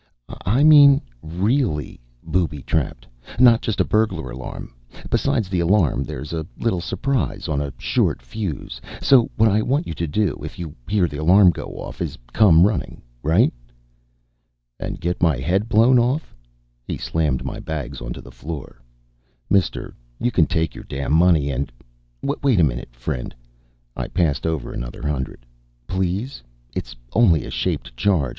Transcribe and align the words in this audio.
"I 0.47 0.63
mean 0.63 0.99
really 1.21 1.99
booby 2.23 2.63
trapped. 2.63 3.05
Not 3.37 3.61
just 3.61 3.79
a 3.79 3.85
burglar 3.85 4.31
alarm. 4.31 4.73
Besides 5.11 5.47
the 5.47 5.59
alarm, 5.59 6.03
there's 6.05 6.33
a 6.33 6.43
little 6.57 6.81
surprise 6.81 7.47
on 7.47 7.61
a 7.61 7.71
short 7.77 8.19
fuse. 8.19 8.81
So 8.99 9.29
what 9.35 9.47
I 9.47 9.61
want 9.61 9.85
you 9.85 9.93
to 9.93 10.07
do, 10.07 10.39
if 10.43 10.57
you 10.57 10.75
hear 10.89 11.07
the 11.07 11.17
alarm 11.21 11.51
go 11.51 11.65
off, 11.79 12.01
is 12.01 12.17
come 12.33 12.65
running. 12.65 13.03
Right?" 13.21 13.53
"And 14.79 14.99
get 14.99 15.21
my 15.21 15.37
head 15.37 15.69
blown 15.69 15.99
off?" 15.99 16.35
He 16.87 16.97
slammed 16.97 17.45
my 17.45 17.59
bags 17.59 18.01
onto 18.01 18.21
the 18.21 18.31
floor. 18.31 18.81
"Mister, 19.51 19.93
you 20.17 20.31
can 20.31 20.47
take 20.47 20.73
your 20.73 20.85
damn 20.85 21.13
money 21.13 21.51
and" 21.51 21.71
"Wait 22.23 22.59
a 22.59 22.63
minute, 22.63 22.95
friend." 22.95 23.35
I 23.95 24.07
passed 24.07 24.47
over 24.47 24.73
another 24.73 25.05
hundred. 25.07 25.45
"Please? 25.85 26.41
It's 26.73 26.95
only 27.13 27.45
a 27.45 27.51
shaped 27.51 27.95
charge. 27.95 28.29